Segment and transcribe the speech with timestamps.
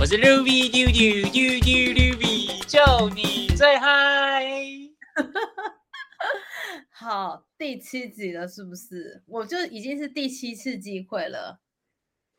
[0.00, 4.42] 我是 Ruby 丢丢丢丢 Ruby，就你最嗨。
[6.88, 9.22] 好，第七集了，是不是？
[9.26, 11.60] 我就已经是第七次机会了，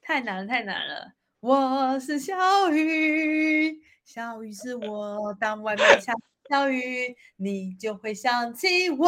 [0.01, 1.13] 太难了，太难了。
[1.39, 6.13] 我是小雨，小雨是我，当外面下
[6.49, 9.07] 小雨，你就会想起我。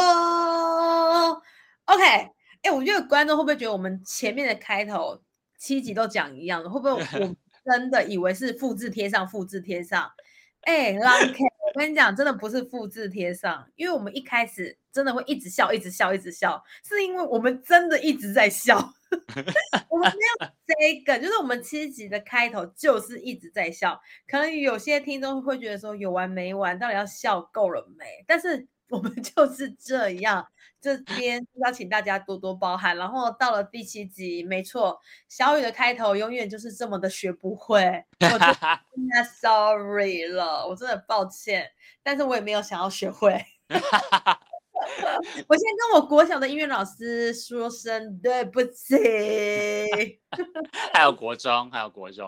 [1.86, 2.04] OK，
[2.62, 5.24] 哎，我觉得观众会不会觉得我们前面的开头
[5.58, 6.70] 七集都讲一样的？
[6.70, 7.36] 会不会我？
[7.66, 10.12] 真的以为是复制贴上，复制贴上。
[10.62, 11.00] 哎 K，
[11.74, 18.94] 我跟你讲，真的不是复制贴上，因为我们一开始真的会一直笑，一直笑，一直笑，是因为我们真的一直在笑。
[19.90, 24.00] 我们没有 这个，就是我们七集的开头就是一直在笑。
[24.28, 28.06] 可能有些听众会觉得说有完没完，到底要笑够了没？
[28.26, 30.48] 但是我们 就是这样。
[30.84, 37.80] 这边要请大家多多包涵，然后到了第七集，没错，小雨的开头永远就是这么的学不会，
[38.20, 41.72] 我真的 sorry 了，我真的抱歉，
[42.04, 43.42] 但是我也没有想要学会。
[45.48, 48.96] 我先跟我国小的音乐老师说声对不起。
[50.94, 52.28] 还有国中，还有国中。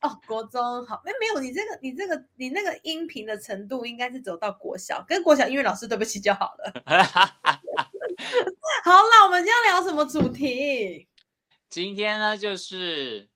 [0.00, 6.72] 哦，国中好，哎，没有你这个，你这个，你那个音频的程度应该是走到国小，跟国小音乐老师对不起就好了。
[8.84, 11.08] 好了，我们今天聊什么主题？
[11.70, 13.28] 今天呢，就是。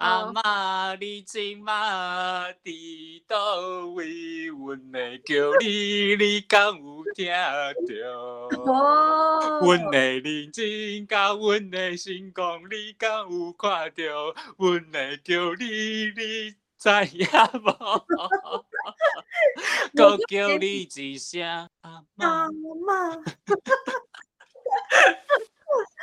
[0.00, 4.46] 阿妈，你今嘛伫倒位？
[4.46, 7.26] 阮会叫你，你敢有听
[7.86, 8.48] 着？
[9.62, 14.34] 阮的认真甲阮的心讲，你敢有看着？
[14.58, 15.64] 阮会叫你，
[16.16, 17.26] 你知影
[17.62, 18.06] 无？
[19.96, 22.46] 搁叫你一声阿妈。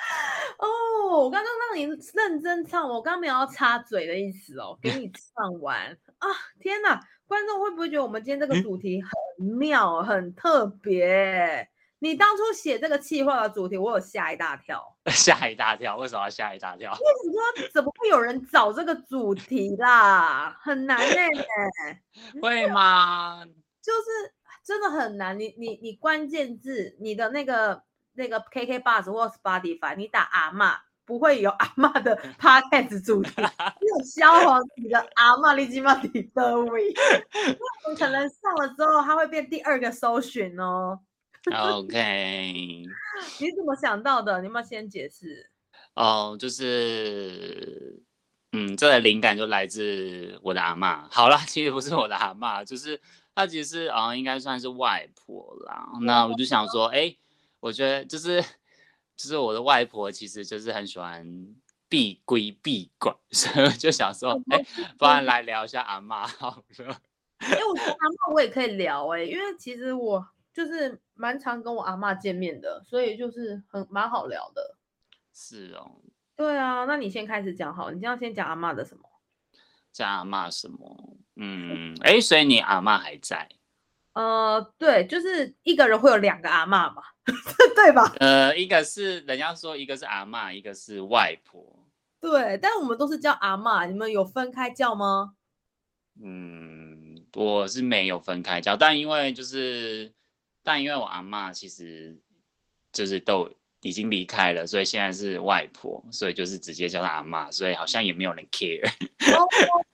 [0.58, 6.28] 哦，我刚刚让你认真唱，我刚刚没有要插嘴的意思哦，给你唱完啊！
[6.60, 11.68] 天哪，观众会不会觉得我们今天这个主题很妙、很特别？
[12.00, 14.82] 你当初写这个企划的主题，我有吓一大跳，
[15.12, 16.94] 吓一大跳，为什么要吓一大跳？
[16.94, 17.32] 因为你
[17.64, 20.58] 说怎么会有人找这个主题啦？
[20.62, 21.44] 很难呢，
[22.42, 23.44] 会吗？
[23.82, 27.84] 就是真的很难，你你你关键字，你的那个。
[28.16, 36.92] 那个 KK Bus 或 Spotify，你打阿妈不会有阿妈的 Podcast 主题， 有消防你的阿妈立即骂你的位，
[37.98, 41.00] 可能上了之后，它会变第二个搜寻哦。
[41.54, 41.94] OK，
[43.40, 44.40] 你怎么想到的？
[44.42, 45.52] 你有没有先解释。
[45.94, 48.02] 哦，就是，
[48.54, 51.08] 嗯，这个灵感就来自我的阿妈。
[51.12, 53.00] 好了，其实不是我的阿妈，就是
[53.36, 55.88] 她其实啊，应该算是外婆啦。
[56.02, 57.16] 那我就想说，哎。
[57.66, 58.40] 我觉得就是，
[59.18, 61.26] 就是我的外婆，其实就是很喜欢
[61.90, 64.64] 闭归闭馆， 所以就想说，哎，
[65.00, 67.02] 不然来聊一下阿妈好了。
[67.40, 70.24] 哎，我觉得阿妈我也可以聊哎，因为其实我
[70.54, 74.78] 就是蛮常跟我阿妈见面的，所以就是很蛮好聊的。
[75.34, 76.00] 是哦。
[76.36, 79.10] 对啊，那你先开始讲好，你要先讲阿妈的什么？
[79.92, 81.18] 讲阿妈什么？
[81.36, 83.50] 嗯，哎，所以你阿妈还在？
[84.16, 87.04] 呃，对，就是一个人会有两个阿妈嘛，
[87.76, 88.14] 对吧？
[88.22, 91.86] 呃，一个是人家说一个是阿妈，一个是外婆。
[92.22, 95.34] 对，但我们都是叫阿妈，你们有分开叫吗？
[96.24, 100.14] 嗯，我是没有分开叫，但因为就是，
[100.64, 102.18] 但因为我阿妈其实
[102.94, 108.88] 就是都已经离开了，所以现在是外婆，所以就是直接叫她阿妈，所以好像也没有人 care。
[108.88, 109.46] 哦，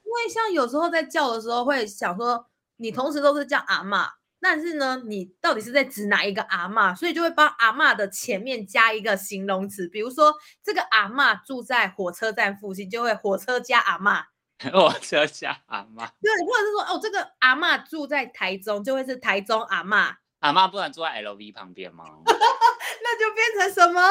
[0.04, 2.46] 因为像有时候在叫的时候会想说。
[2.82, 4.08] 你同时都是叫阿妈，
[4.40, 6.92] 但是呢，你到底是在指哪一个阿妈？
[6.94, 10.34] 所以就会帮阿妈的前面加一个形容词，比如说
[10.64, 14.24] 这个阿妈住在火车站附近，就会火车加阿妈，
[14.72, 16.06] 火车加阿妈。
[16.20, 20.16] 对，或者是说哦，这个阿妈住在台中，就会是台中阿妈。
[20.40, 22.04] 阿妈不能住在 LV 旁边吗？
[22.26, 24.02] 那就变成什么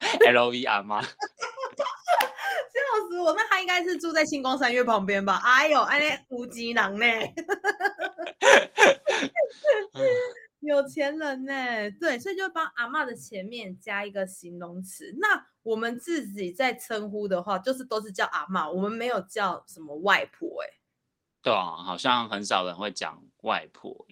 [0.00, 1.00] ？LV 阿妈。
[2.70, 3.32] 笑死我！
[3.34, 5.40] 那他应该是住在星光三月旁边吧？
[5.44, 7.06] 哎呦，哎那无极囊呢？
[10.60, 11.90] 有钱人呢？
[11.98, 15.14] 对，所以就帮阿妈的前面加一个形容词。
[15.18, 20.62] 那我们自己在称呼的话，就是都是叫阿妈，我们没有叫什么外婆。
[20.62, 20.68] 哎，
[21.42, 24.06] 对啊，好像很少人会讲外婆。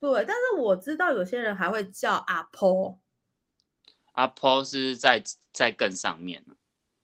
[0.00, 2.98] 对，但是我知道有些人还会叫阿婆。
[4.12, 5.22] 阿婆是在
[5.52, 6.44] 在更上面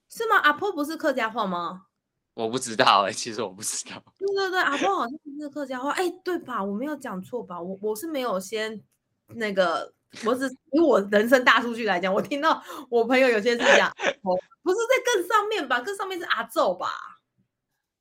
[0.09, 0.37] 是吗？
[0.37, 1.85] 阿婆不是客家话吗？
[2.33, 4.01] 我不知道哎，其实我不知道。
[4.17, 6.63] 对对对，阿婆好像是客家话，哎，对吧？
[6.63, 7.59] 我没有讲错吧？
[7.59, 8.81] 我我是没有先
[9.27, 9.93] 那个，
[10.25, 13.91] 我只以我人生大数据来讲，我听到我朋友有些是讲，
[14.63, 15.81] 不是在更上面吧？
[15.81, 16.87] 更上面是阿昼吧？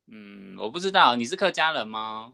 [0.07, 2.33] 嗯，我不知道你是客家人吗？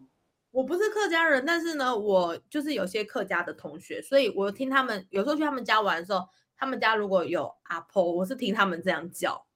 [0.50, 6.28] 我不是客家人，但是呢，我就是有些客家的同学，所以我听他们有时候去他们家玩的时候，
[6.64, 9.46] 他们家如果有阿婆，我是听他们这样叫。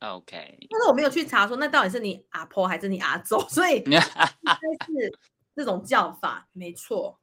[0.00, 4.00] OK，但是我没有去查说那到底是你阿婆还是你阿祖，所以应该
[4.86, 5.18] 是
[5.54, 7.20] 这种叫法，没错。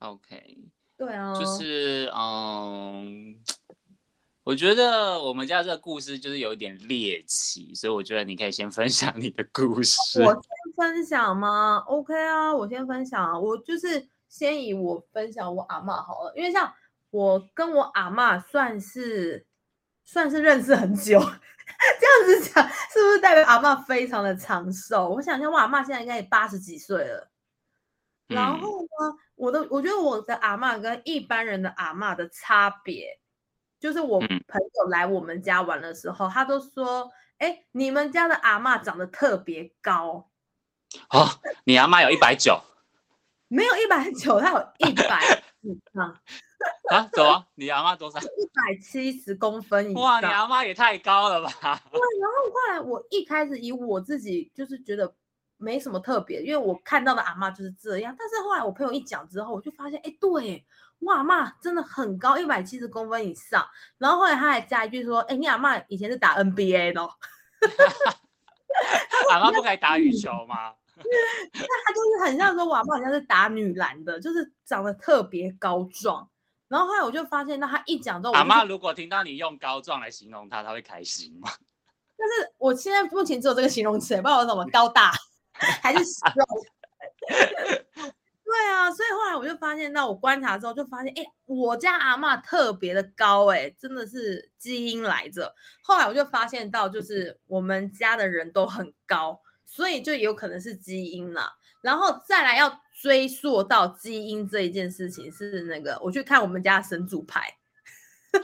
[0.00, 0.58] OK，
[0.96, 3.36] 对啊，就是嗯，
[4.42, 10.20] 我觉得我们家这个故事就是有一点猎奇，所以我觉得你可以先分享你的故事。
[10.20, 10.42] 我先
[10.76, 13.38] 分享吗？OK 啊，我先分享啊。
[13.38, 16.74] 我就是先以我分享我阿妈好了，因为像
[17.14, 19.46] 我跟我阿嬷算是
[20.04, 25.08] 算是认识很久，这样子讲是不是代表阿嬷非常的长寿？
[25.08, 27.30] 我想想，我阿嬷现在应该也八十几岁了。
[28.26, 33.20] 然嗯后呢，我的我觉得我的阿嬷跟一般人的阿嬷的差别，
[33.78, 37.08] 就是我嗯朋友来我们家玩的时候，他都说
[37.38, 40.28] ：“哎，你们家的阿嬷长得特别高。”
[41.10, 41.28] 哦，
[41.62, 42.60] 你阿妈有一百九
[43.46, 46.08] 没有一百九，她有一百以上，
[46.90, 47.08] 啊？
[47.12, 47.46] 怎么？
[47.54, 48.18] 你阿妈多少？
[48.20, 50.26] 一百七十公分以哇，你。
[50.26, 51.50] 阿妈也太高了吧？
[51.90, 55.14] 对，然后后来我一开始以我自己就是觉得
[55.56, 58.14] 没什么特别，因为我看到的阿嬷就是这样。
[58.18, 60.64] 但是后来我朋友一讲之后，我就发现，哎，对，
[60.98, 63.66] 我阿嬷真的很高，一百七十公分以上。
[63.98, 67.10] 然后后来他还加一句说，哎，你阿嬷以前是打 NBA 的、哦，
[69.30, 70.74] 阿妈不可以打羽球吗？
[71.52, 76.28] 他就是很像说，我阿嬷好像是打女篮的，就是长得特别高壮。
[76.68, 81.50] 然后后来我就发现，那他一讲之后，我阿妈如果听到你用高壮来形容他，他会开心吗？
[82.16, 85.12] 但是我现在目前只有这个形容词，不知道我怎么高大
[85.82, 86.64] 还是 strong。
[88.44, 95.52] 对啊，所以后来我就发现，那我观察之后就发现，哎，我家阿嬷特别的高、哎，真的是基因来着。
[95.82, 99.40] 后来我就发现到，就是我们家的人都很高，
[99.74, 101.52] 所以就有可能是基因啦。
[101.80, 107.52] 然后再来要追溯到基因这一件事情，是那个我去看我们家的神主牌。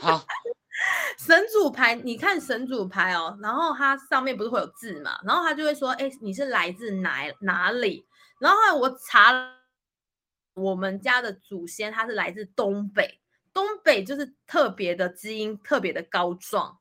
[0.00, 0.24] 好，
[1.16, 8.04] 神主牌，你看神主牌哦，然后它上面不是会有字嘛，然后他就会说，哎，你是来自哪哪里？
[8.40, 9.52] 然后我查了，
[10.54, 13.20] 我们家的祖先他是来自东北，
[13.52, 16.78] 东北就是特别的基因，特别的高壮，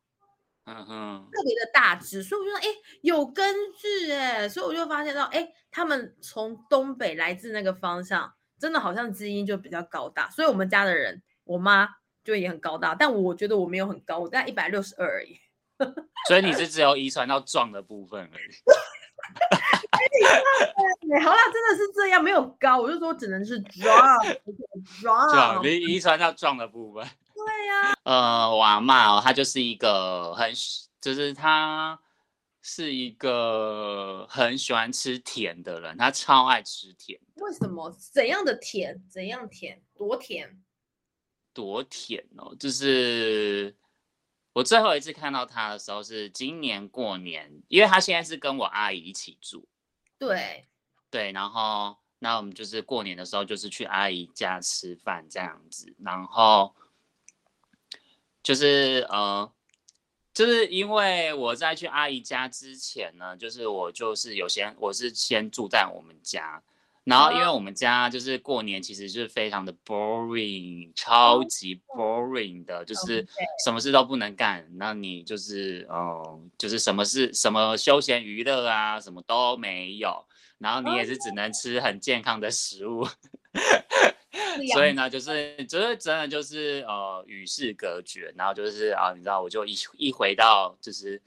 [0.72, 2.68] 嗯哼，特别的大只，所以我就说，哎，
[3.02, 11.90] 有根据哎，所以我就发现到，哎，他们从东北来自那个方向，真的好像基因就比较高大，所以我们家的人，我妈
[12.24, 15.40] 就也很高大，但我觉得我没有很高，我大概一百六十二而已。
[16.28, 18.52] 所以你是只有遗传到壮的部分而已。
[21.10, 24.18] 对，好啦，真的是这样，没有高，我就说只能是壮
[25.02, 25.64] ，drop。
[25.66, 27.08] 你遗传到壮的部分。
[27.50, 32.00] 对呀、呃，我阿嬷哦，她就是一个很喜，就是她
[32.62, 37.90] 是一个很喜欢吃甜的人，她超爱吃甜，为什么？
[38.14, 39.04] 怎样的甜？
[39.10, 39.82] 怎样甜？
[39.96, 40.62] 多甜？
[41.52, 42.56] 多甜哦！
[42.56, 43.76] 就是
[44.54, 49.68] 我最后一次看到她的时候是今年过年，因为她现在是跟我阿姨一起住，
[50.20, 50.68] 对，
[51.10, 56.74] 对，然后那我们就是过年的时候就是去阿姨家吃饭这样子，然后
[58.42, 59.52] 就是呃，
[60.34, 66.62] 就是因为我在去阿姨家之前呢，就是我就是有先我是先住在我们家，
[67.04, 73.28] 然后因为我们家就是过年其实就是非常的 boring，超级 boring 的，就是。
[73.66, 80.26] 什么事都不能干，那你就是哦、就是什么事什么休闲娱乐啊，什么都没有。
[80.60, 83.06] 然后你也是只能吃很健康的食物，
[84.74, 91.20] 所以呢，就是就是真的就是呃与世隔绝，然后就是啊，你知道，我就一一回到就是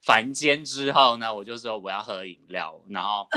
[0.00, 3.28] 凡间之后呢，我就说我要喝饮料，然后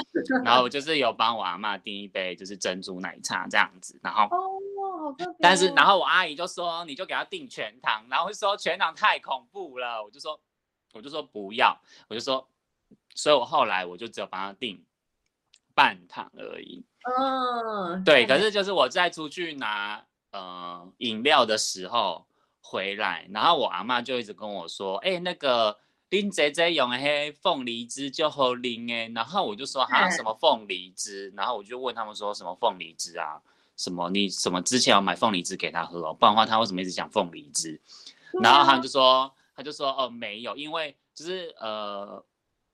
[0.46, 10.40] 然后我 就是有帮我阿妈订一杯就是珍珠奶茶这样子，然后哦，但是然后后我阿姨就说你就给她订全糖，然后就说全糖太恐怖了，我就说
[10.94, 12.48] 我就说不要，我就说，
[13.16, 14.82] 所以我后来我就只有帮她订
[15.80, 16.84] 半糖而已。
[17.04, 22.28] 嗯，对，可是就是我在出去拿呃饮料的时候
[22.60, 33.42] 回来，然后我阿妈就一直跟我说，哎、那个林姐姐用的黑凤梨汁就好啉哎，然后我就说还有嗯什么凤梨汁，然后我就问他们说什么凤梨汁啊，
[33.78, 34.10] 什么？
[34.10, 37.80] 你什么之前有买凤梨汁给他喝哦，不然的话他为什么一直讲凤梨汁？
[38.44, 42.22] 然后他就说，他就说哦没有，因为就是呃，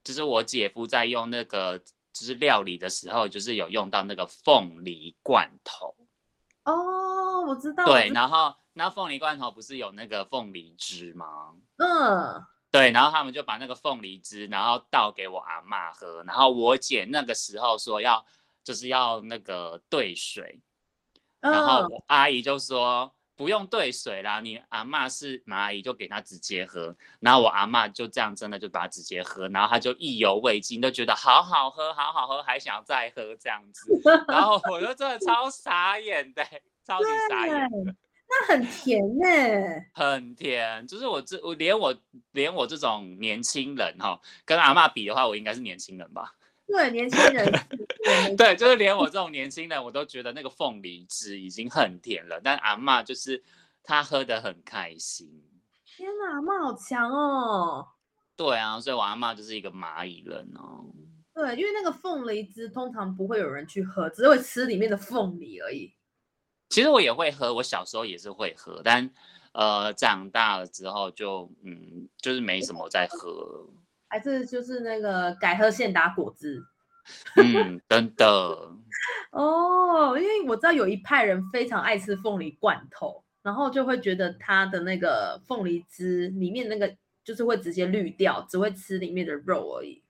[0.02, 1.80] 就是我姐夫在用那个
[2.18, 5.94] 就是料理的时候，就是有用到那个凤梨罐头，
[6.64, 11.54] 哦，我知道，对，然后那凤梨罐头不是有那个凤梨汁吗？
[11.76, 18.24] 嗯，对，然后他们就把那个凤梨汁，然后倒给我阿妈喝，然后我姐那个时候说要
[18.64, 20.60] 就是要那个兑水，
[21.40, 21.88] 然后嗯。
[21.90, 36.42] 我阿姨就说不用兑水啦，你阿嬷是马阿姨就给他直接喝，然后我阿嬷就这样真的就把它直接喝，然后他就意犹未尽，都觉得好好喝，好好喝，还想再喝这样子， 然后我就真的超傻眼的，
[36.86, 37.94] 超级傻眼的。
[38.28, 39.26] 那很甜呢、
[39.92, 41.94] 很甜，就是我这我连我
[42.32, 46.32] 连我这种年轻人哈，跟阿妈比的话，我应该是年轻人吧？
[46.66, 47.50] 对，年轻人
[48.04, 53.42] 对对，就是连我这种年轻人，我都觉得那个凤梨汁已经很甜了，但阿妈就是
[53.82, 55.42] 她喝得很开心。
[55.84, 57.86] 天哪，阿妈好强哦！
[58.36, 60.84] 对啊，所以我阿妈就是一个蚂蚁人哦。
[61.32, 65.94] 对，因为那个凤梨汁通常不会有人去喝，只会吃里面的凤梨而已。
[66.68, 69.08] 其实我也会喝，我小时候也是会喝，但
[69.52, 73.70] 呃长大了之后就嗯就是没什么在喝了。
[74.08, 76.62] 还是就是那个改喝现打果汁
[77.36, 78.26] 嗯，真的。
[79.30, 90.02] 哦，因为我知道有一派人非常爱吃凤梨罐头，然后就会觉得它的那个凤梨汁里面那个就是会直接滤掉，只会吃里面的肉而已。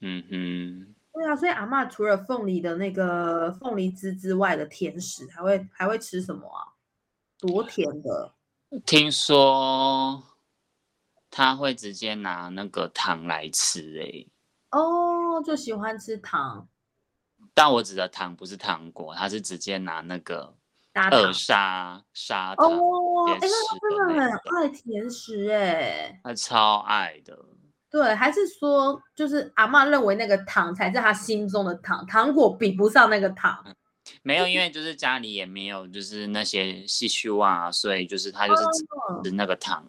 [0.00, 0.94] 嗯哼。
[1.14, 6.74] 对啊，所以阿妈除了凤梨的那个凤梨汁之外的甜食，还会还会吃什么啊？
[7.38, 8.32] 多甜的
[8.84, 10.24] 听说
[11.36, 14.28] 他会直接拿那个糖来吃、欸，
[14.70, 16.68] 哦，就喜欢吃糖
[17.52, 20.54] 但我指的糖不是糖果，他是直接拿那个
[20.92, 21.32] 二。
[21.32, 23.48] 砂砂糖，哦，哎，他
[24.06, 26.20] 真的很爱甜食哎。
[26.22, 27.36] 他超爱的。
[27.90, 33.74] 对，还是说就是阿妈认为那个糖才是他心中的糖，糖果比不上那个糖。
[34.22, 38.62] 没有，因为就是家里也没有就是那些细修啊，所以就是他就是
[39.24, 39.84] 吃那个糖。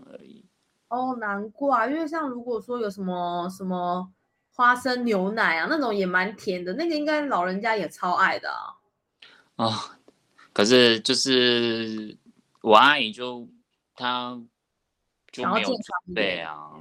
[0.96, 4.10] 哦，难怪，因为像如果说有什么什么
[4.54, 8.76] 花生牛奶啊，那种也蛮甜的，那个应该老人家也超爱的啊。
[9.58, 9.74] 哦，
[10.54, 12.18] 可是就是
[12.62, 13.48] 我阿姨就
[13.96, 14.40] 她
[15.32, 16.72] 就没有想要健康一准备点啊。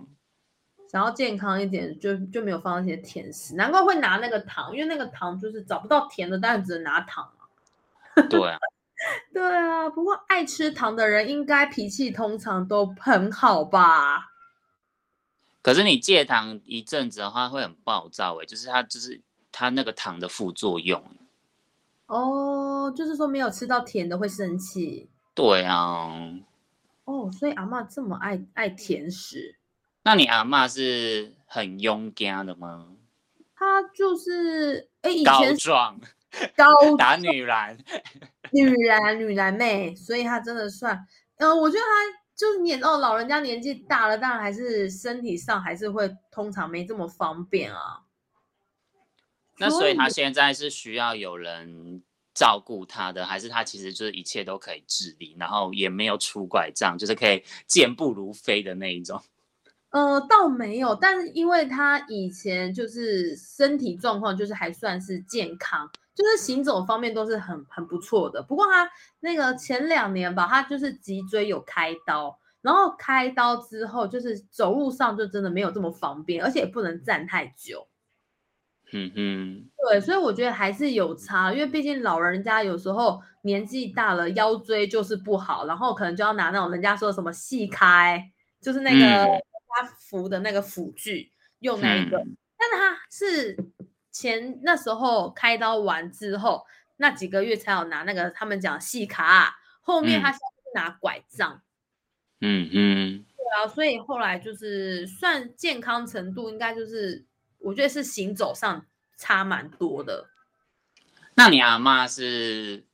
[0.88, 7.42] 想要健康一点，就就没有放那些甜食，难怪会拿那个糖，因为那个糖就是找不到甜的，当然只能拿糖啊。
[8.30, 8.56] 对啊，
[9.32, 14.30] 对啊，不过爱吃糖的人应该脾气通常都很好吧？
[15.62, 19.20] 可是你戒糖一阵子的话会很暴躁诶，就是它就是
[19.50, 21.02] 它那个糖的副作用。
[22.06, 25.08] 哦，就是说没有吃到甜的会生气。
[25.34, 26.12] 对啊，
[27.04, 29.56] 哦，所以阿妈这么爱爱甜食，
[30.02, 32.88] 那你阿妈是很勇敢的吗？
[33.56, 35.98] 她就是哎，以高前壮
[36.54, 36.66] 高
[36.98, 37.78] 打女篮，
[38.62, 41.06] 女篮女篮妹，所以她真的算，
[41.36, 48.02] 呃，我觉得她就是年哦，老人家年纪大了，当然还是身体上还是会通常没这么方便啊。
[49.58, 52.02] 那所以以她现在是需要有人
[52.34, 59.22] 照顾她的，还是她其实就是一切都可以自理，然后也没有拄拐杖，就是可以健步如飞的那一种？
[59.94, 68.42] 呃，倒没有，但是因为他以前就是身体状况就是还算是健康，就是行走方面都是很很不错的。
[68.42, 77.86] 不过他那个前两年吧，他就是脊椎有开刀，然后开刀之后就是走路上就真的没有这么方便，而且也不能站太久。
[78.92, 88.20] 嗯嗯，对，所以我觉得还是有差，因为毕竟老人家有时候年纪大了，腰椎就是不好，然后可能就要拿那种人家说什么细开，
[88.60, 89.42] 就是那个嗯
[89.74, 92.18] 他扶的那个辅具，用那一个。
[92.18, 93.56] 嗯但是他是
[94.10, 96.64] 前那时候开刀完之后，
[96.96, 100.32] 那几个月才有拿那个他们讲细卡，后面他
[100.72, 101.60] 拿拐杖。
[102.40, 107.26] 嗯嗯，对啊，所以后来就是算健康程度，应该就是
[107.58, 108.86] 我觉得是行走上
[109.18, 110.30] 差蛮多的。
[111.34, 112.84] 那你阿妈是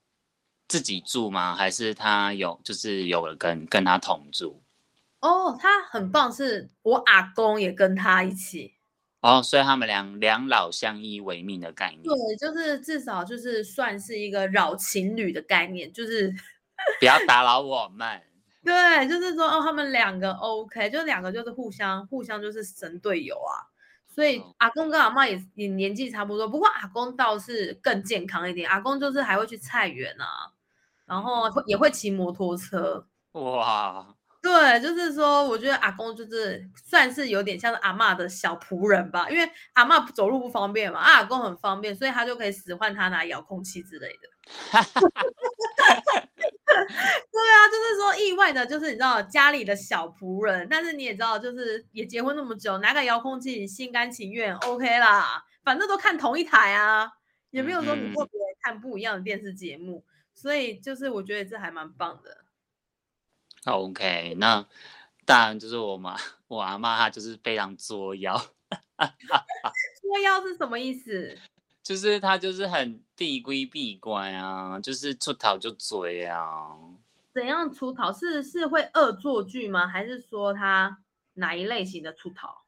[0.67, 1.55] 自己住吗？
[1.55, 4.61] 还是她有就是有人跟跟她同住？
[5.21, 8.75] 哦，他很棒，是我阿公也跟他一起。
[9.21, 16.35] 哦，所以他们两两老相依为命的概念，对，就是至少就是算是一个老情侣的概念，就是
[16.99, 18.23] 不要打扰我们。
[18.65, 23.69] 对，就是说哦，他们两个 OK，就两个就是互相互相就是神队友啊。
[24.09, 30.53] 所以哦阿公跟阿妈也也年纪差不多，不过阿公倒是更健康一点，阿公就是还会去菜园啊，
[31.05, 33.07] 然后会也会骑摩托车。
[33.33, 44.29] 哇，对，就是说，我觉得阿公就是算是有点像是阿嬷的小仆人吧，因为阿嬷走路不方便嘛，啊阿公很方便，所以他就可以使唤他拿遥控器之类的。
[46.71, 57.11] 对啊，就是说意外的，就是你知道家里的小仆人，但是你也知道，就是也结婚那么久，拿个遥控器心甘情愿，OK 啦，反正都看同一台啊，
[57.51, 60.03] 也没有说你特别看不一样的电视节目，
[60.35, 62.39] 所以就是我觉得这还蛮棒的。
[63.67, 64.64] OK，那
[65.25, 66.17] 当然就是我妈，
[66.49, 68.37] 我阿妈她就是非常作妖，
[70.00, 71.37] 作妖是什么意思？
[71.83, 76.71] 就是她就是很地规闭关啊，就是出逃就追啊。
[77.33, 78.12] 怎样出逃？
[78.12, 79.87] 是是会恶作剧吗？
[79.87, 80.99] 还是说她
[81.35, 82.62] 哪一类型的出逃？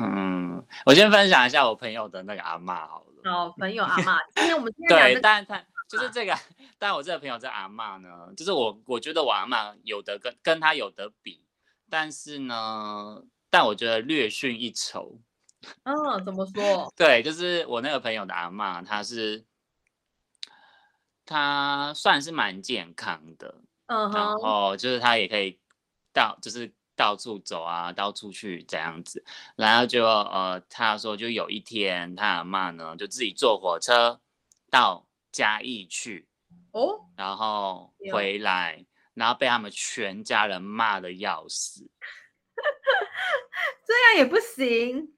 [0.00, 3.30] 嗯，我先分享一下我朋友的那个阿妈好了。
[3.32, 6.34] 哦，朋友阿妈，今天我们今天讲对，这个但他就是这个，
[6.78, 11.44] 但我这个朋友这阿嬷呢，就是我我觉得我阿嬷有的跟跟他有的比，
[11.90, 15.20] 但是呢，但我觉得略逊一筹。
[15.84, 16.90] 嗯，怎么说？
[16.96, 19.44] 对，就是我那个朋友的阿嬷，她是
[21.26, 25.60] 她算是蛮健康的，然嗯然，后就是她也可以
[26.12, 29.24] 到就是到处走啊，到处去这样子。
[29.54, 34.20] 然后就呃，她说就有一天她阿嬷呢就自己坐火车
[34.70, 36.28] 到嘉义去，
[36.72, 38.84] 哦，然后回来，
[39.14, 41.90] 然后被他们全家人骂的要死，
[43.86, 45.16] 这样也不行。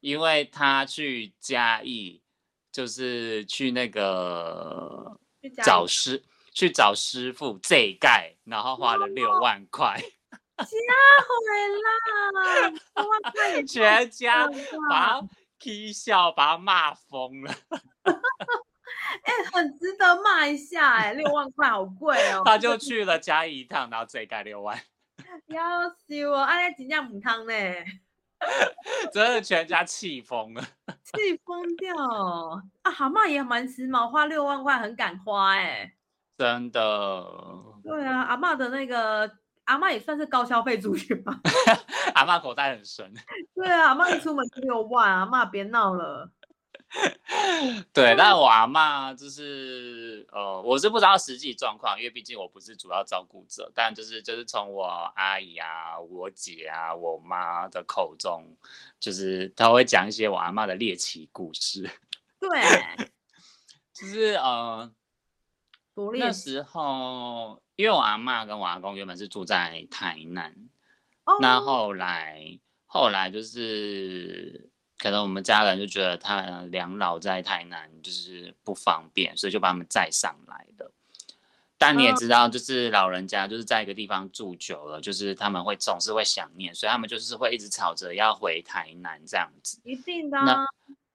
[0.00, 2.22] 因为他去嘉义
[2.70, 5.18] 就是去那个
[5.64, 10.00] 找师去找师傅这盖，然后花了六万块，
[10.56, 10.66] 回啦，
[12.94, 14.46] 六万块也全家
[14.88, 15.28] 把他
[15.58, 17.52] 踢笑，把他骂疯了。
[19.22, 22.42] 哎、很值得骂一下哎、六万块好贵哦。
[22.46, 24.78] 他就去了嘉义一趟，然后这盖六万，
[25.48, 27.52] 要死我，哎，真正母汤呢，
[29.12, 30.62] 真的全家气疯了。
[31.04, 31.94] 气疯掉
[32.82, 32.90] 啊！
[32.90, 35.94] 蛤蟆也蛮时髦，花六万块很敢花哎、
[36.36, 37.26] 真的，
[37.82, 39.30] 对啊，阿嬷的那个
[39.64, 41.40] 阿嬷也算是高消费族群吧。
[42.14, 43.12] 阿妈口袋很深。
[43.54, 46.30] 对啊，阿嬷一出门就六万，阿嬷别闹了。
[47.92, 58.56] 对，但我阿妈就是呃，我是不知道实际状况，因为毕竟我不是主要照顾者，但就是就是从我阿姨啊、我姐啊、我妈的口中，
[58.98, 61.90] 就是她会讲一些我阿妈的猎奇故事，
[62.40, 62.48] 对，
[63.92, 64.90] 就是呃
[66.16, 70.54] 那时候，因为我阿妈跟我阿公原本是住在台南，
[71.24, 80.90] 哦，那后来后来就是可能我们家人就觉得他两老在台南就是不方便，所以就把他们载上来的。
[81.80, 89.80] 但你也知道，就是老人家就是在一个地方住久了，就是他们会总是会想念，所以他们就是会一直吵着要回台南这样子。
[89.84, 90.66] 一定的、那啊。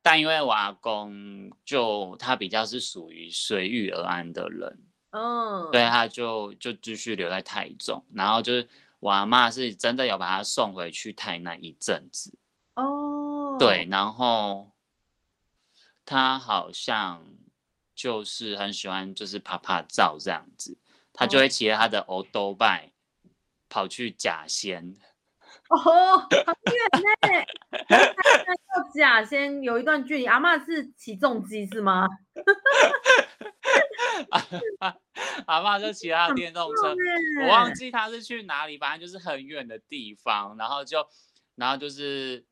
[0.02, 4.80] 但因为我阿公就他比较是属于随遇而安的人，
[5.12, 8.68] 嗯，对，他就就继续留在台中，然后就是
[9.00, 12.43] 我阿妈是真的有把他送回去台南一阵子，哦，
[13.60, 14.72] 对，，然后
[16.06, 17.26] 他好像
[17.96, 20.78] 就是很喜欢就是拍拍照这样子，
[21.14, 22.92] 他就哦会骑着他的欧兜拜
[23.70, 24.96] 跑去假仙，
[25.70, 26.36] 哦，好远
[27.02, 27.08] 呢。
[28.76, 32.08] 到甲仙有一段距离，阿嬷是起重机是吗？
[35.46, 36.96] 阿妈就骑他的电动车，
[37.42, 41.06] 我我忘记他是去哪里，反正就是很远的地方，然后就，
[41.56, 42.46] 然后就是，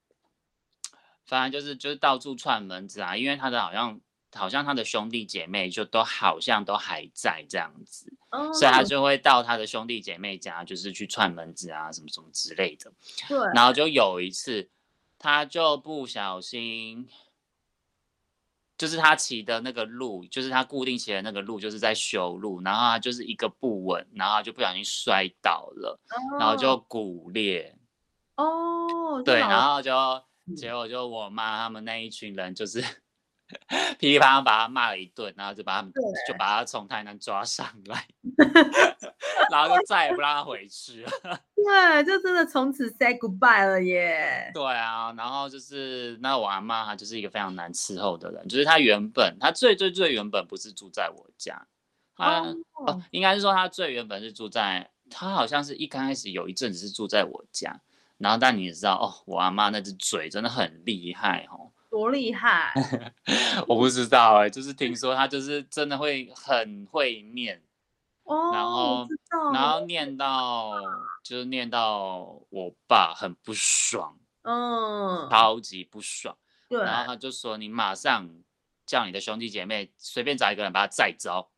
[1.31, 4.01] 反正就是就是到处串门子啊，因为他的好像
[4.33, 12.91] 好像他的兄弟姐妹就都好像都还在这样子，哦，所以他就会到他的兄弟姐妹家，就是去串门子啊，什么什么之类的。
[13.29, 14.69] 对，然后就有一次，
[15.17, 17.07] 他就不小心。
[18.77, 25.99] 就是他骑的那个路，就是他固定骑的那个路，就是在修路，然后他就是一个不稳，然后他就不小心摔倒了，
[26.39, 27.77] 然后就骨裂，
[28.37, 30.23] 哦，对，然后就嗯
[30.55, 32.81] 结果就我妈他们那一群人就是
[33.99, 35.91] 噼里啪啦把他骂了一顿，然后就把他们
[36.27, 38.07] 就把他从台南抓上来，
[39.51, 41.11] 然后就再也不让他回去了。
[41.55, 44.49] 对，就真的从此 say goodbye 了耶。
[44.53, 51.67] 对啊，然后就是那我阿妈她就是一个非常难伺候的人，就是她原本她最最最原本不是住在我家，
[52.15, 52.55] 她哦
[52.87, 57.81] 哦，应该是说她最原本是住在，她好像是一开始有一阵子是住在我家，
[58.21, 62.73] 然后但你也知道哦，我阿妈那只嘴真的很厉害哦，多厉害！
[63.67, 67.61] 我不知道哎、就是听说她就是真的会很会念，
[68.23, 69.07] 哦，然后
[69.53, 70.71] 然后念到
[71.23, 76.37] 就是念到我爸很不爽，嗯，超级不爽。
[76.69, 78.29] 对，然后他就说：“你马上
[78.85, 81.50] 叫你的兄弟姐妹随便找一个人把他载走。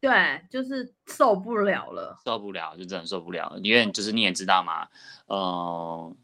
[0.00, 2.16] 对，就是受不了了。
[2.24, 4.88] 受不了，就真的受不了，因为就是你也知道嘛，
[5.26, 6.16] 呃，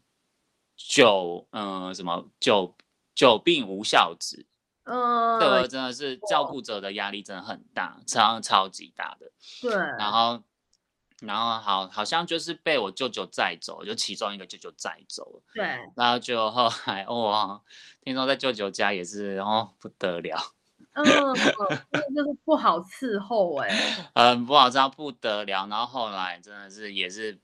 [0.77, 2.75] 久，嗯、什么久
[3.13, 4.45] 久病无孝子，
[4.83, 9.31] 嗯，这个真的是照顾者的压力真的很大，超超级大的。
[9.61, 10.41] 对，然后，
[11.21, 15.41] 然后好好像就是被我舅舅载走，就其中一个舅舅载走了。
[15.53, 17.61] 对，然后就后来哦，
[18.01, 20.37] 听说在舅舅家也是哦不得了，
[20.95, 21.05] 嗯，
[22.15, 23.69] 就是不好伺候哎、
[24.15, 25.67] 嗯不好知道不得了。
[25.67, 27.39] 然后后来真的是也是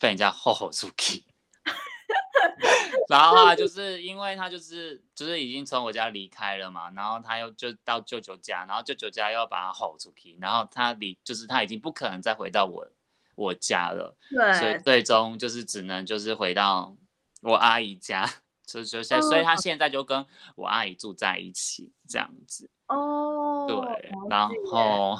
[0.00, 1.24] 被人家吼吼出去。
[3.08, 12.86] 然后后来就是因为他就是就是已经从我家离开了嘛，然后他又就到舅舅家，然后舅舅家又要把他吼出去，然后他离就是他已经不可能再回到我
[13.34, 16.96] 我家了，对所以，最终就是只能就是回到
[17.42, 18.28] 我阿姨家，
[18.70, 25.18] 就就现所以他现在就跟我阿姨住在一起这样子，哦，对，然解后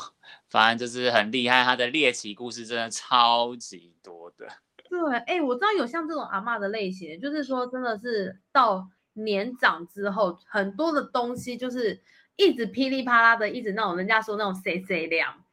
[0.48, 4.46] 反正就是很厉害，他的猎奇故事真的超级多的，
[4.88, 12.00] 对，哎、我知道有像这种阿妈的类型，就是说真的是到年长之后，很多的东西就是
[12.36, 15.44] 一直噼里啪啦的，一直那种人家说那种谁谁凉，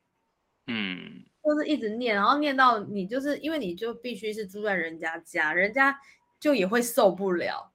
[0.67, 5.99] 嗯，就是一直念，然后念到你就是因为你就必须是住在人家家，人家
[6.39, 7.71] 就也会受不了。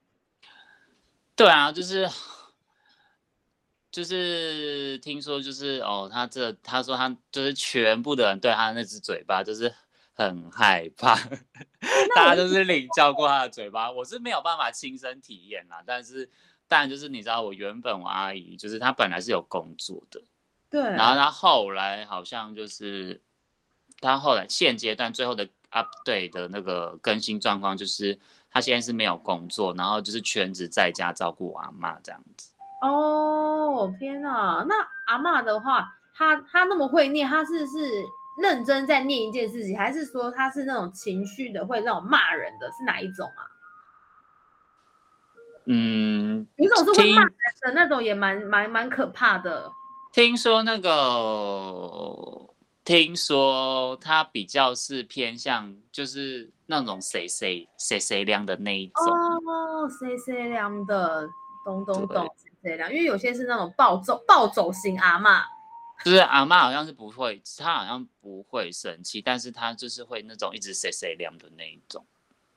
[1.35, 2.09] 对啊，就是。
[3.91, 9.71] 就是听说，就是哦，他这他说他就是全部的人对他那只嘴巴就是
[10.15, 11.13] 很害怕，
[12.15, 15.83] 大家都是领教过他的嘴巴，我是没有办法亲身体验啦。
[15.85, 16.27] 但是，
[16.67, 20.23] 但就是你知道，我原本我阿姨就是她本来是有工作的，
[20.71, 23.21] 对，然后她后来好像就是
[24.01, 28.19] 她后来现阶段最后的 update 的那个更新状况就是
[28.53, 32.51] 她现在是没有工作，然后就是全职在家照顾我阿妈这样子。
[32.81, 34.63] 哦，天哪！
[34.67, 34.75] 那
[35.07, 38.03] 阿妈的话，他他那么会念，他是是
[38.41, 43.41] 认真在念一件事情，还是说他是那种情绪的，会那种骂人的，是哪一种啊？
[45.65, 49.71] 嗯，有一种是会听骂人的那种，也蛮蛮蛮可怕的。
[50.11, 50.89] 听说那个，
[52.83, 59.05] 听说他比较是偏向就是那种谁谁谁谁亮的那一种。
[59.05, 61.27] 哦，谁谁凉的，
[61.65, 62.91] 懂懂对懂，谁谁凉。
[62.91, 65.43] 因为有些是那种暴走暴走型阿妈，
[66.03, 72.05] 就是阿妈好像是不会，她好像不会生气，但是她就是会那种一直谁谁亮的那一种。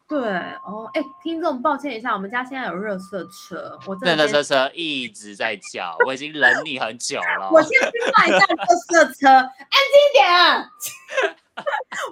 [0.08, 0.18] 对
[0.64, 7.50] 哦，哎，听众抱歉一下，我们家现在有热色车，我真那的先个车车一直在叫，我已经忍你很久了。
[7.50, 10.70] 我先去骂一下热色车，安静点啊。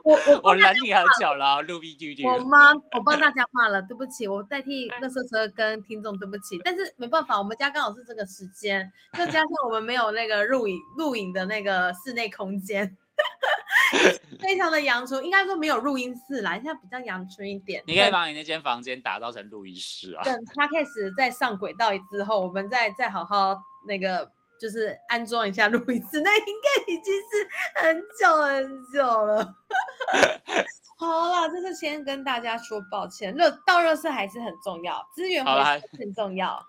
[0.03, 2.27] 我我我忍你很久了，陆碧拒绝。
[2.27, 12.97] 我妈，我帮大家骂了，对不起，我代替热色车跟听众对不起，但是没办法，我们家刚好是这个时间，再加上我们没有那个录影录影的那个室内空间，
[14.41, 17.83] 非常的阳春，应该说没有录音室啦，现在比较阳春一点。
[17.87, 20.23] 你可以把你那间房间打造成录音室啊。
[20.25, 29.55] 等 podcast 再上轨道之后，我们再再好好那个就是安装一下录音室， 那应该已经是很久很久了。
[30.97, 35.45] 好啦，这是先跟大家说抱歉，热到热色还是很重要，资源
[35.99, 36.61] 很重要。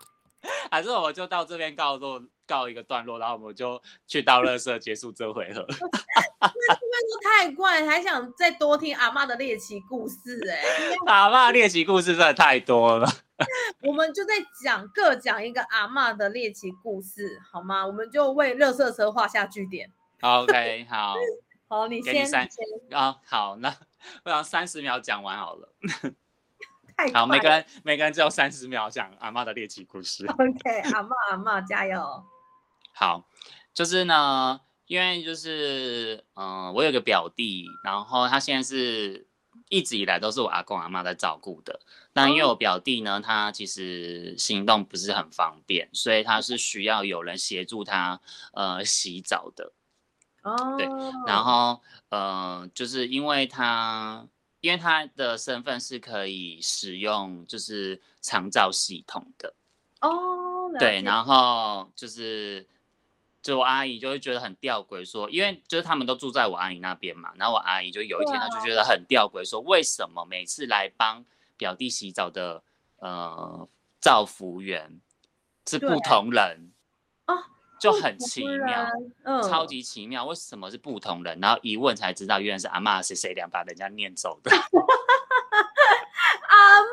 [0.72, 5.66] 还是我就到这边告落告一个段落，然后我们就去到乐色结束这回合。
[6.40, 10.62] 那都太怪，还想再多听阿妈的猎奇故事哎、
[11.08, 13.08] 阿妈猎奇故事真的太多了。
[13.82, 17.86] 我们就在讲各讲一个阿妈的猎奇故事，好吗？
[17.86, 19.92] 我们就为热色车画下句点。
[20.22, 21.16] OK， 好
[21.68, 23.76] 好，你先，给你三你先啊，好，那
[24.24, 25.70] 我想三十秒讲完好了。
[26.96, 30.26] 太好，每个人每个人只有三十秒讲阿妈的猎奇故事。
[30.32, 32.24] OK，阿妈阿妈加油。
[32.96, 33.28] 好，
[33.74, 39.28] 就是呢，因为就是嗯、呃我有个表弟，然后他现在是
[39.68, 41.82] 一直以来都是我阿公阿妈在照顾的。
[42.14, 48.22] 那因为哦我表弟呢，他其实行动不是很方便，所以他是需要有人协助他
[48.54, 49.74] 呃洗澡的。
[50.44, 50.88] 哦，对
[51.26, 54.26] 然后呃，就是因为他
[54.66, 59.54] 因为他的身份是可以使用就是长照系统的。
[60.02, 62.68] 哦，对，然后就是，
[63.44, 71.24] 就我阿姨就会觉得很吊诡，说，因为就是他们都住在我阿姨那边嘛，然后我阿姨就有一天她就觉得很吊诡，说为什么每次来帮
[71.58, 72.64] 表弟洗澡的
[72.98, 73.70] 呃
[74.02, 75.00] 照服员
[75.68, 76.75] 是不同人哦，
[77.80, 78.86] 就很奇妙，
[79.24, 81.40] 嗯，超级奇妙，为什么是不同人？
[81.42, 84.52] 然后一问才知道，原来是阿妈谁谁俩把人家念走的。
[86.48, 86.86] 阿妈，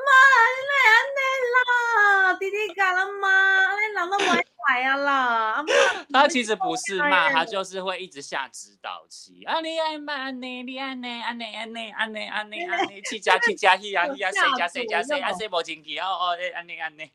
[0.52, 1.20] 你来安尼
[1.54, 3.28] 啦，弟弟干了吗？
[3.76, 5.68] 你人都袂来啊啦，阿妈
[6.22, 9.42] 他其实不是骂，他就是会一直下指导棋。
[9.44, 17.10] 啊，你爱骂你，你爱你，安尼安尼安尼安尼安尼，去加去加去啊去啊，谁加谁加谁啊谁无进去哦哦，安尼安尼，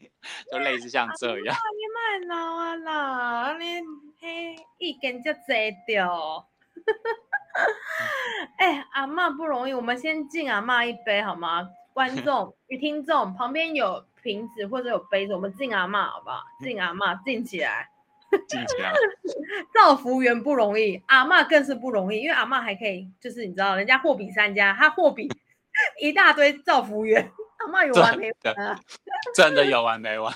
[0.51, 1.55] 就类似像这样。
[1.55, 3.81] 你卖闹啊啦，你
[4.21, 6.47] 嘿意见就侪掉。
[8.57, 11.67] 哎，阿妈不容易，我们先敬阿妈一杯好吗？
[11.93, 16.43] 观众与听众旁边有瓶子或者有杯子，我们敬阿妈好不好？
[16.61, 17.89] 敬阿妈，敬起来，
[18.47, 18.93] 敬起来。
[19.73, 25.27] 造福员不容易，阿妈更是不容易，因为阿妈还可以，就是你知道，人家货比三家，他货比
[25.99, 28.79] 一大堆造福员，阿妈有完没完啊？
[29.35, 30.31] 真的有完没完？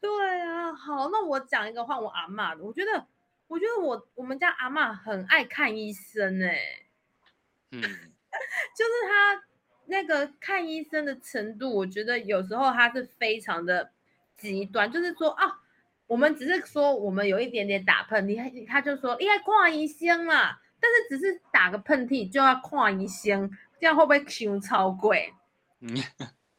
[0.00, 3.06] 对啊，好，那我讲一个换我阿妈的，我觉得。
[3.50, 6.56] 我觉得我我们家阿妈很爱看医生哎，
[7.72, 9.42] 嗯，就是他
[9.86, 13.90] 那个看医生的程度，我觉得有时候他是非常的
[14.36, 15.58] 极端，就是说啊，
[16.06, 25.34] 我们只是说我们有一点点打喷嚏，他就说应该看医生啦，但是只是打个喷嚏就要看医生，这样会不会胸超贵？
[25.80, 25.92] 嗯，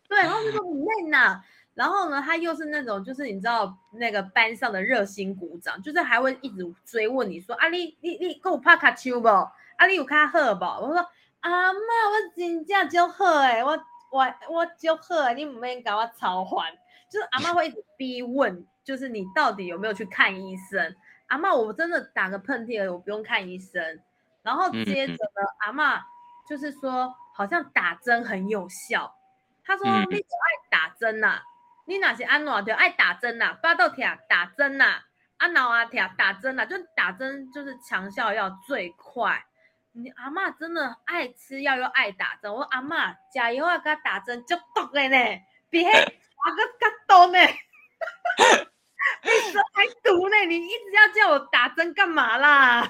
[0.10, 1.42] 对，然后就说你累呐。
[1.74, 9.28] 然后呢，他又是那种，就是你知道那个班上的热心鼓掌，就是还会一直追问你说：“啊，你你你够怕卡丘不？
[9.30, 10.98] 啊，你有卡喝不？”我说
[11.42, 13.72] ：“阿妈，我真正就喝诶，我
[14.12, 16.74] 我我就喝，你唔免搞我操烦。”
[17.10, 20.96] 就是阿妈会一直逼问，就是你到底有没有去看医生？
[21.28, 24.02] 阿妈，我真的打个喷嚏而已，我不用看医生。
[24.44, 26.02] 然后接着呢，阿妈
[26.50, 29.16] 就是说，好像打针很有效。
[29.64, 31.42] 他说：“你只爱打针呐。”
[31.86, 33.54] 你哪些安怎就爱打针呐？
[33.62, 35.02] 巴豆铁打针呐？
[35.38, 36.66] 阿脑啊铁打针呐？
[36.66, 39.44] 就打针就是强效药最快。
[39.94, 42.54] 你阿妈真的爱吃药又爱打针。
[42.54, 45.18] 我阿妈加油啊，给他打针就毒的呢，
[45.70, 46.08] 比那打
[46.56, 47.40] 个更毒呢。
[49.22, 50.36] 比蛇还毒呢！
[50.48, 52.88] 你一直要叫我打针干嘛啦？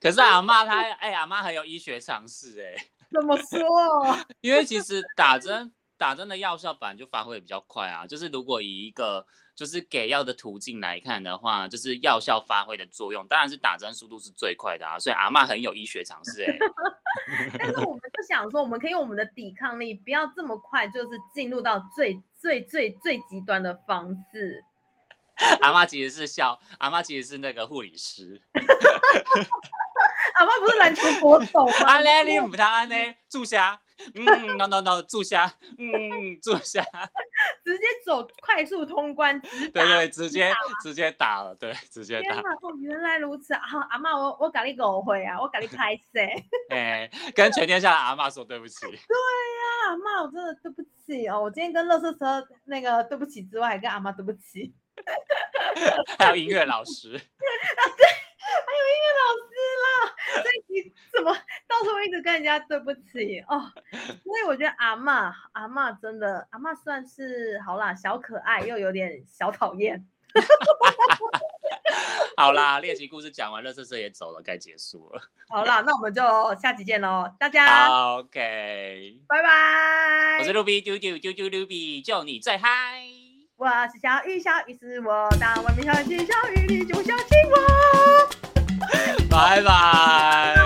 [0.00, 2.74] 可是阿妈她哎，阿妈很有医学常识哎。
[3.10, 4.18] 怎么说？
[4.42, 5.72] 因为其实打针。
[6.02, 14.98] 打针的药效本来就发挥的比较快啊，就是如果以一个就是给药的途径来看的话，就是药效发挥的作用，当然是打针速度是最快的啊。
[14.98, 16.58] 所以阿妈很有医学常识哎。
[17.56, 24.64] 但是我们就想说，我们可以用我们的抵抗力，不要这么快，就是进入到最最最最极端的方式。
[25.62, 28.42] 阿妈其实是笑，阿妈其实是那个护理师。
[30.34, 31.72] 阿妈不是篮球国手吗？
[31.86, 32.96] 阿嘞，你唔他呢？
[33.30, 33.80] 住下。
[34.14, 36.82] 嗯，no no no，住下，嗯，住下，
[37.64, 42.36] 直接走快速通关，对对，直接直接打了，对，直接打。
[42.36, 43.62] 哦，原来如此啊！
[43.90, 46.02] 阿妈，我我跟你狗会啊，我跟你 拍死。
[46.70, 48.80] 哎，跟全天下的阿妈说对不起。
[48.86, 48.98] 对呀，
[49.88, 51.42] 阿妈，我真的对不起哦。
[51.42, 54.74] 我今天跟乐色车那个对不起之外，还跟阿妈对不起。
[56.18, 57.20] 还有音乐老师。
[58.42, 59.52] 还有音乐老师
[59.82, 59.86] 啦，
[60.42, 60.74] 所以你
[61.12, 61.30] 怎么
[61.66, 63.70] 到时候一直跟人家对不起哦？
[64.24, 70.06] 所以我觉得阿妈阿妈真的阿妈算是好啦，小可爱又有点小讨厌。
[72.36, 75.20] 好啦，猎奇故事讲完了，色色也走了，该结束了。
[75.48, 76.22] 好啦，那我们就
[76.60, 77.86] 下集见喽，大家。
[78.16, 80.38] OK，拜拜。
[80.40, 83.21] 我是卢比，丢丢丢丢卢比，叫你最嗨。
[83.62, 85.28] 我是小雨，小雨是我。
[85.38, 87.56] 当外面下起小雨，你就相信我。
[89.30, 90.61] 拜拜。